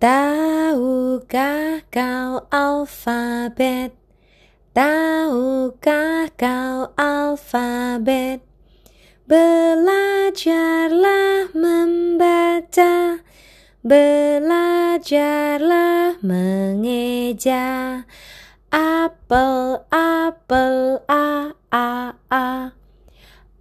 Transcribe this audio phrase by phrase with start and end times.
[0.00, 3.92] Tahukah kau alfabet?
[4.72, 8.40] Tahukah kau alfabet?
[9.28, 10.32] Belajarlah
[11.52, 13.20] membaca,
[13.84, 15.36] belajarlah
[16.24, 18.08] mengeja.
[18.72, 22.72] Apel, apel, a, a, a.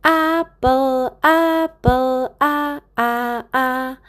[0.08, 4.00] Apel, apel, a, a, a.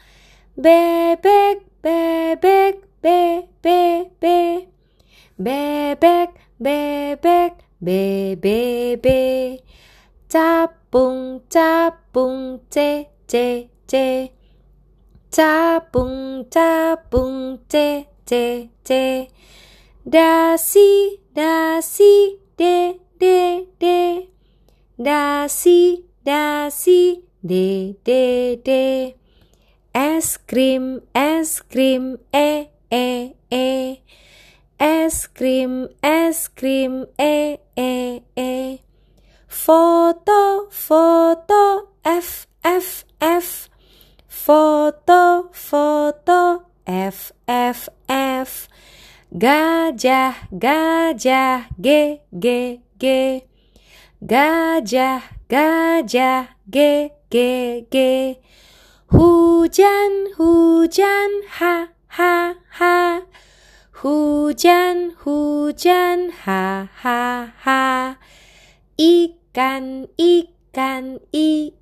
[0.55, 3.49] Bebek, bebek bebek
[5.39, 6.31] bebek
[6.61, 9.65] bebek bebek
[10.29, 14.31] capung capung c c c
[15.33, 18.31] capung capung c c
[18.85, 18.91] c
[20.05, 20.51] de,
[22.57, 23.01] de.
[23.19, 23.25] d d
[23.81, 23.85] d
[24.99, 28.57] dasi dasi de, de.
[28.65, 29.15] de.
[29.93, 34.03] Es krim, es krim, e, e, e.
[34.79, 38.79] Es krim, es krim, e, e, e.
[39.49, 43.69] Foto, foto, f, f, f.
[44.29, 48.69] Foto, foto, f, f, f.
[49.33, 53.43] Gajah, gajah, g, g, g.
[54.23, 58.39] Gajah, gajah, g, g, g.
[59.13, 63.23] 雨雨雨，哈哈哈！
[64.03, 65.27] 雨雨
[65.75, 68.17] 雨，哈哈哈！
[68.97, 71.73] 鱼鱼鱼，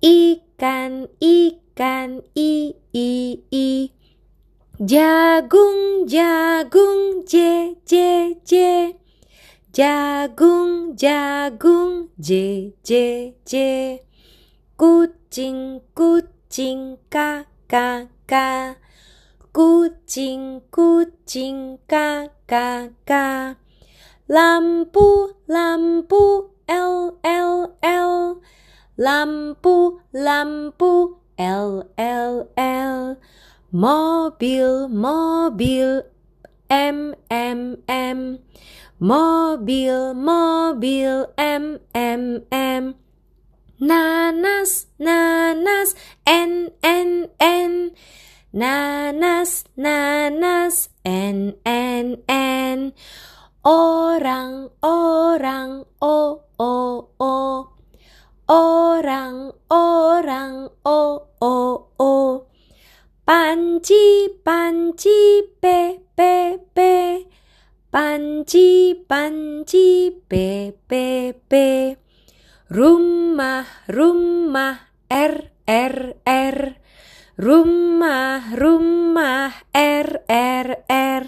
[0.00, 0.72] 鱼鱼
[1.20, 1.52] 鱼，
[2.32, 3.90] 鱼鱼鱼！
[4.78, 6.14] 玉米玉
[6.72, 8.96] 米，j j j！
[9.72, 14.05] 玉米玉米，j j j！
[14.76, 18.76] Kucing, kucing, ka, ka, ka.
[19.48, 23.56] Kucing, kucing, ka, ka, ka.
[24.28, 28.44] Lampu, lampu, L, L, L.
[29.00, 33.16] Lampu, lampu, L, L, L.
[33.72, 36.04] Mobil, mobil,
[36.68, 38.38] M, M, M.
[39.00, 43.05] Mobil, mobil, M, M, M.
[43.78, 45.94] Nanas, nanas,
[46.24, 47.92] N, N, N.
[48.52, 52.94] Nanas, nanas, N, N, N.
[53.62, 57.68] Orang, orang, O, O, O.
[58.48, 62.46] Orang, orang, O, O, O.
[63.26, 67.26] Panci, panci, P, P, P.
[67.92, 72.05] Panci, panci, P, P, P.
[72.66, 75.96] Rumah, rumah, R, R,
[76.26, 76.58] R.
[77.38, 81.24] Rumah, rumah, R, R, R.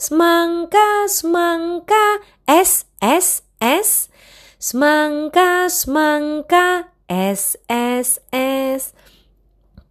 [0.00, 4.08] Semangka, semangka, S, S, S.
[4.56, 8.96] Semangka, semangka, S, S, S.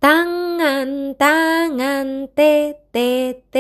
[0.02, 2.98] Tangan, tangan, T, T,
[3.54, 3.56] T.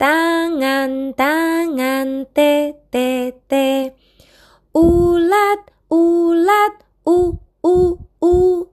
[0.00, 2.38] Tangan, tangan, T,
[2.88, 2.96] T,
[3.44, 3.52] T.
[4.72, 8.66] Ulat, ulat, u, u, u.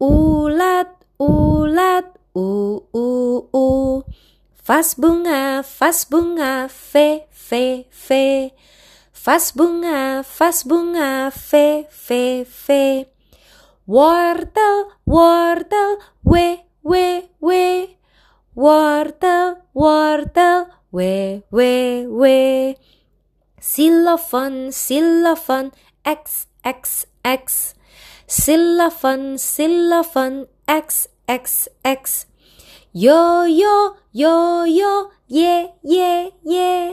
[0.00, 4.02] Ulat, ulat, u, u, u.
[4.68, 8.50] Vas bunga, vas bunga, fe, fe, fe.
[9.26, 13.06] Vas bunga, vas bunga, fe, fe, fe.
[13.86, 17.96] Wortel, wortel, we, we, we.
[18.54, 22.76] Wortel, wortel, we, we, we.
[23.60, 25.72] Xylophone, xylophone,
[26.08, 27.74] x, x, x.
[28.26, 32.26] Xylophone, xylophone, x, x, x.
[32.92, 36.92] Yo, yo, yo, yo, yeah, yeah, yeah.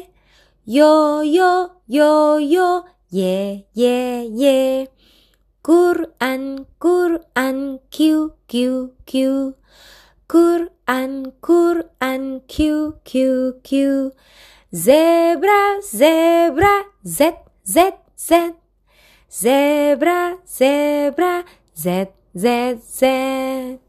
[0.65, 4.85] Yo, yo, yo, yo, yeah, yeah, yeah.
[5.63, 9.55] Quran, Quran, Q, Q, Q.
[10.27, 14.11] Quran, Quran, Q, Q, Q.
[14.73, 18.64] Zebra, zebra, Z, Z, Z.
[19.29, 21.43] Zebra, zebra,
[21.73, 23.84] zé, zé, zé.